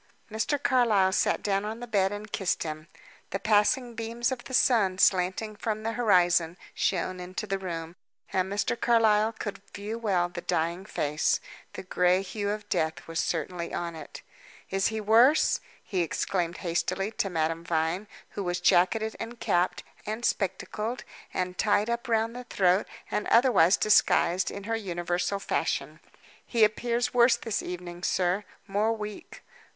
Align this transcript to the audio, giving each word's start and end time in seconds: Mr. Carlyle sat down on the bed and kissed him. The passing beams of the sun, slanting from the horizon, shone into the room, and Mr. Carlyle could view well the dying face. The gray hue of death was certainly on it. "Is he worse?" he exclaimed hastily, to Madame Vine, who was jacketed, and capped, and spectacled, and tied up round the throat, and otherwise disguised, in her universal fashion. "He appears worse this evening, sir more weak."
Mr. 0.31 0.57
Carlyle 0.59 1.11
sat 1.11 1.43
down 1.43 1.63
on 1.63 1.79
the 1.79 1.85
bed 1.85 2.11
and 2.11 2.31
kissed 2.31 2.63
him. 2.63 2.87
The 3.29 3.37
passing 3.37 3.93
beams 3.93 4.31
of 4.31 4.45
the 4.45 4.53
sun, 4.55 4.97
slanting 4.97 5.55
from 5.55 5.83
the 5.83 5.91
horizon, 5.91 6.57
shone 6.73 7.19
into 7.19 7.45
the 7.45 7.59
room, 7.59 7.95
and 8.33 8.51
Mr. 8.51 8.75
Carlyle 8.75 9.31
could 9.31 9.61
view 9.75 9.99
well 9.99 10.27
the 10.27 10.41
dying 10.41 10.85
face. 10.85 11.39
The 11.73 11.83
gray 11.83 12.23
hue 12.23 12.49
of 12.49 12.67
death 12.67 13.07
was 13.07 13.19
certainly 13.19 13.75
on 13.75 13.95
it. 13.95 14.23
"Is 14.71 14.87
he 14.87 14.99
worse?" 14.99 15.59
he 15.83 16.01
exclaimed 16.01 16.57
hastily, 16.65 17.11
to 17.11 17.29
Madame 17.29 17.63
Vine, 17.63 18.07
who 18.31 18.43
was 18.43 18.59
jacketed, 18.59 19.15
and 19.19 19.39
capped, 19.39 19.83
and 20.07 20.25
spectacled, 20.25 21.03
and 21.31 21.59
tied 21.59 21.91
up 21.91 22.07
round 22.07 22.35
the 22.35 22.45
throat, 22.45 22.87
and 23.11 23.27
otherwise 23.27 23.77
disguised, 23.77 24.49
in 24.49 24.63
her 24.63 24.75
universal 24.75 25.37
fashion. 25.37 25.99
"He 26.43 26.63
appears 26.63 27.13
worse 27.13 27.37
this 27.37 27.61
evening, 27.61 28.01
sir 28.01 28.45
more 28.67 28.93
weak." 28.93 29.43